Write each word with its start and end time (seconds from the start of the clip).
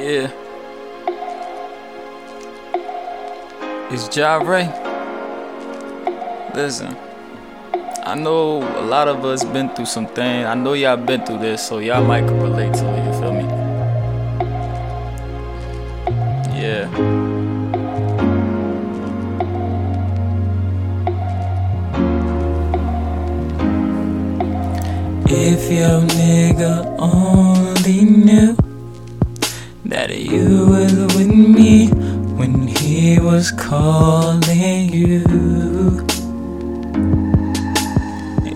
Yeah. 0.00 0.32
It's 3.90 4.08
Jare. 4.08 4.40
Listen, 6.54 6.96
I 8.04 8.14
know 8.14 8.62
a 8.78 8.80
lot 8.80 9.08
of 9.08 9.22
us 9.26 9.44
been 9.44 9.68
through 9.74 9.84
some 9.84 10.06
things. 10.06 10.46
I 10.46 10.54
know 10.54 10.72
y'all 10.72 10.96
been 10.96 11.26
through 11.26 11.40
this, 11.40 11.68
so 11.68 11.80
y'all 11.80 12.02
might 12.02 12.22
relate 12.22 12.72
to 12.72 12.86
it. 12.96 13.04
You 13.04 13.12
feel 13.20 13.32
me? 13.34 13.44
Yeah. 16.56 16.88
If 25.28 25.70
your 25.70 26.00
nigga 26.08 26.96
only 26.98 28.04
knew 28.04 28.69
that 29.90 30.16
you 30.16 30.66
was 30.66 30.92
with 31.16 31.26
me 31.26 31.88
when 32.38 32.68
he 32.68 33.18
was 33.18 33.50
calling 33.50 34.88
you. 34.92 35.24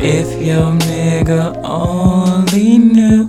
If 0.00 0.42
your 0.42 0.72
nigga 0.88 1.54
only 1.62 2.78
knew 2.78 3.28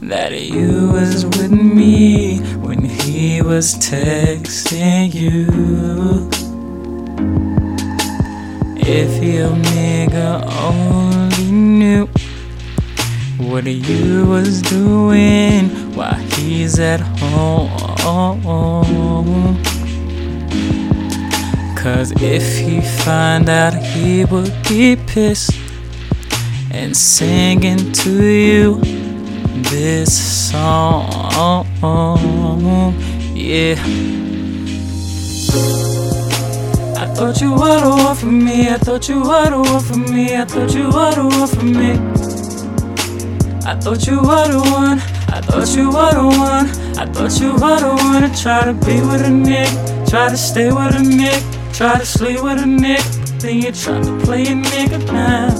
that 0.00 0.32
you 0.32 0.90
was 0.90 1.26
with 1.26 1.52
me 1.52 2.38
when 2.64 2.82
he 2.86 3.42
was 3.42 3.74
texting 3.74 5.12
you. 5.12 6.30
If 8.78 9.22
your 9.22 9.50
nigga 9.50 10.46
only 10.62 11.52
knew 11.52 12.08
what 13.40 13.66
are 13.66 13.70
you 13.70 14.26
was 14.26 14.60
doing 14.62 15.68
while 15.94 16.14
he's 16.14 16.78
at 16.78 17.00
home. 17.00 17.70
Cause 21.76 22.12
if 22.22 22.58
he 22.58 22.80
find 23.04 23.48
out, 23.48 23.74
he 23.74 24.24
would 24.26 24.52
be 24.68 24.96
pissed 24.96 25.52
and 26.70 26.94
singing 26.94 27.92
to 27.92 28.22
you 28.22 28.80
this 29.70 30.50
song. 30.50 31.66
Yeah. 33.34 33.76
I 36.96 37.06
thought 37.14 37.40
you 37.40 37.52
were 37.52 37.80
the 37.80 37.90
one 38.04 38.16
for 38.16 38.26
me. 38.26 38.68
I 38.68 38.76
thought 38.76 39.08
you 39.08 39.20
were 39.20 39.50
the 39.50 39.58
one 39.58 39.80
for 39.80 39.96
me. 39.96 40.36
I 40.36 40.44
thought 40.44 40.74
you 40.74 40.84
were 40.84 41.14
the 41.14 41.24
one 41.24 41.48
for 41.48 41.64
me. 41.64 42.29
I 43.70 43.74
thought 43.76 44.04
you 44.04 44.16
were 44.16 44.48
the 44.48 44.58
one. 44.58 44.98
I 45.28 45.40
thought 45.40 45.76
you 45.76 45.86
were 45.86 46.10
the 46.10 46.26
one. 46.26 46.66
I 46.98 47.06
thought 47.06 47.40
you 47.40 47.52
were 47.52 47.78
the 47.78 47.94
one 48.02 48.28
to 48.28 48.42
try 48.42 48.64
to 48.64 48.72
be 48.72 49.00
with 49.00 49.22
a 49.22 49.30
nigga, 49.30 50.10
try 50.10 50.28
to 50.28 50.36
stay 50.36 50.72
with 50.72 50.96
a 50.96 50.98
nigga, 50.98 51.72
try 51.72 51.96
to 51.96 52.04
sleep 52.04 52.42
with 52.42 52.58
a. 52.58 52.66
But 52.66 53.40
then 53.40 53.58
you 53.58 53.70
try 53.70 54.02
to 54.02 54.18
play 54.24 54.42
a 54.42 54.56
nigga 54.56 55.06
now. 55.12 55.54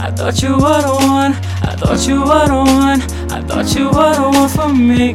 I 0.00 0.10
thought 0.12 0.42
you 0.42 0.54
were 0.54 0.80
the 0.80 0.96
one. 0.96 1.34
I 1.60 1.76
thought 1.76 2.08
you 2.08 2.20
were 2.20 2.46
the 2.48 2.64
one. 2.64 3.02
I 3.30 3.42
thought 3.42 3.76
you 3.76 3.90
were 3.90 4.14
the 4.16 4.30
one 4.32 4.48
for 4.48 4.72
me. 4.72 5.10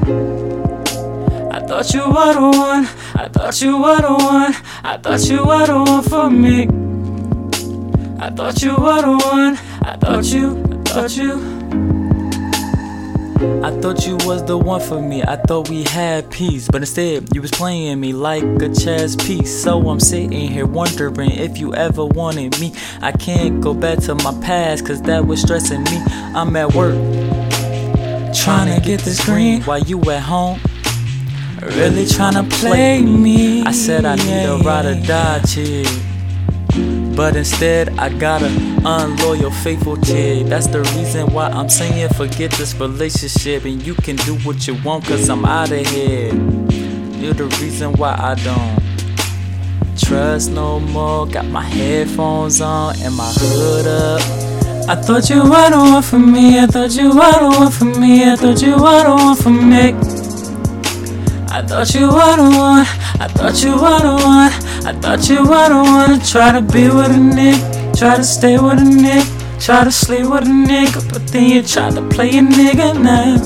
I 1.49 1.59
thought 1.65 1.91
you 1.91 2.05
were 2.05 2.33
the 2.33 2.49
one. 2.55 2.87
I 3.15 3.27
thought 3.29 3.61
you 3.63 3.81
were 3.81 3.99
the 3.99 4.13
one. 4.13 4.53
I 4.83 4.97
thought 4.97 5.27
you 5.27 5.43
were 5.43 5.65
the 5.65 5.79
one 5.79 6.03
for 6.03 6.29
me. 6.29 6.67
I 8.19 8.29
thought 8.29 8.61
you 8.61 8.75
were 8.75 9.01
the 9.01 9.17
one. 9.25 9.57
I 9.81 9.97
thought 9.97 10.25
you. 10.25 10.66
I 10.97 11.01
thought 11.01 11.17
you. 11.17 11.33
I 13.63 13.69
thought 13.81 14.07
you 14.07 14.17
was 14.25 14.43
the 14.45 14.57
one 14.57 14.81
for 14.81 14.99
me. 14.99 15.21
I 15.21 15.35
thought 15.35 15.69
we 15.69 15.83
had 15.83 16.31
peace, 16.31 16.67
but 16.67 16.81
instead 16.81 17.35
you 17.35 17.41
was 17.43 17.51
playing 17.51 17.99
me 17.99 18.13
like 18.13 18.43
a 18.43 18.73
chess 18.73 19.15
piece. 19.15 19.61
So 19.61 19.89
I'm 19.89 19.99
sitting 19.99 20.31
here 20.31 20.65
wondering 20.65 21.29
if 21.29 21.59
you 21.59 21.75
ever 21.75 22.03
wanted 22.03 22.59
me. 22.59 22.73
I 22.99 23.11
can't 23.11 23.61
go 23.61 23.75
back 23.75 23.99
to 24.05 24.15
my 24.15 24.35
past, 24.41 24.87
cause 24.87 24.99
that 25.03 25.27
was 25.27 25.39
stressing 25.39 25.83
me. 25.83 26.01
I'm 26.33 26.55
at 26.55 26.73
work, 26.73 26.95
trying 28.33 28.73
to 28.73 28.81
get 28.83 29.01
this 29.01 29.23
green 29.23 29.61
while 29.63 29.77
you 29.77 30.01
at 30.09 30.23
home. 30.23 30.59
Really 31.61 32.07
trying 32.07 32.33
to 32.33 32.55
play 32.57 33.03
me. 33.03 33.61
I 33.61 33.71
said 33.71 34.03
I 34.03 34.15
need 34.15 34.45
a 34.45 34.57
ride 34.63 34.85
or 34.87 34.99
die 35.05 35.41
chick. 35.41 35.85
But 37.17 37.35
instead, 37.35 37.97
I 37.97 38.09
got 38.09 38.43
a 38.43 38.47
unloyal, 38.85 39.49
faithful 39.49 39.97
chick. 39.97 40.45
That's 40.45 40.67
the 40.67 40.81
reason 40.95 41.33
why 41.33 41.47
I'm 41.47 41.67
saying 41.67 42.09
forget 42.09 42.51
this 42.51 42.75
relationship. 42.75 43.65
And 43.65 43.81
you 43.81 43.95
can 43.95 44.17
do 44.17 44.35
what 44.45 44.67
you 44.67 44.75
want, 44.83 45.05
cause 45.05 45.27
I'm 45.27 45.43
out 45.43 45.71
of 45.71 45.83
here. 45.87 46.31
You're 47.17 47.33
the 47.33 47.49
reason 47.59 47.93
why 47.93 48.13
I 48.19 48.35
don't 48.35 49.97
trust 49.97 50.51
no 50.51 50.79
more. 50.79 51.25
Got 51.25 51.45
my 51.45 51.63
headphones 51.63 52.61
on 52.61 52.95
and 53.01 53.15
my 53.15 53.33
hood 53.35 53.87
up. 53.87 54.21
I 54.87 54.95
thought 55.01 55.27
you 55.31 55.41
were 55.41 55.69
the 55.71 55.77
one 55.77 56.03
for 56.03 56.19
me. 56.19 56.59
I 56.59 56.67
thought 56.67 56.95
you 56.95 57.09
were 57.09 57.39
the 57.39 57.55
one 57.57 57.71
for 57.71 57.85
me. 57.99 58.31
I 58.31 58.35
thought 58.35 58.61
you 58.61 58.73
were 58.73 59.03
the 59.03 59.15
one 59.15 59.35
for 59.35 59.49
me. 59.49 60.16
I 61.57 61.61
thought 61.63 61.95
you 61.95 62.05
were 62.05 62.35
the 62.35 62.55
one. 62.55 62.85
I 63.19 63.27
thought 63.29 63.63
you 63.63 63.71
were 63.71 63.99
the 63.99 64.13
one. 64.23 64.51
I 64.85 64.93
thought 65.01 65.27
you 65.27 65.39
were 65.39 65.69
the 65.69 65.81
one 65.81 66.19
try 66.19 66.51
to 66.51 66.61
be 66.61 66.83
with 66.85 67.09
a 67.09 67.17
nigga, 67.17 67.97
try 67.97 68.15
to 68.15 68.23
stay 68.23 68.59
with 68.59 68.77
a 68.77 68.85
nigga, 68.85 69.59
try 69.59 69.83
to 69.83 69.91
sleep 69.91 70.29
with 70.29 70.43
a 70.43 70.45
nigga, 70.45 71.11
but 71.11 71.25
then 71.29 71.49
you 71.49 71.63
try 71.63 71.89
to 71.89 72.07
play 72.09 72.29
a 72.29 72.41
nigga 72.43 72.93
now. 73.01 73.37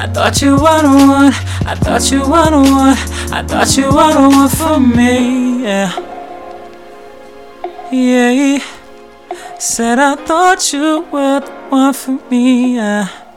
I 0.00 0.06
thought 0.06 0.40
you 0.42 0.52
were 0.52 0.82
the 0.82 0.94
one. 1.10 1.32
I 1.66 1.74
thought 1.74 2.08
you 2.12 2.20
were 2.20 2.50
the 2.54 2.62
one. 2.62 2.96
I 3.32 3.42
thought 3.42 3.76
you 3.76 3.86
were 3.86 4.12
the 4.14 4.28
one 4.28 4.48
for 4.48 4.78
me. 4.78 5.64
Yeah. 5.64 5.90
Yeah. 7.90 8.64
Said 9.58 9.98
I 9.98 10.14
thought 10.14 10.72
you 10.72 11.04
were 11.10 11.40
the 11.40 11.50
one 11.68 11.92
for 11.94 12.20
me. 12.30 12.76
Yeah. 12.76 13.29